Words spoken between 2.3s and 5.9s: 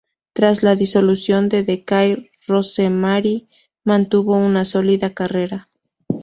Rosemary mantuvo una sólida carrera.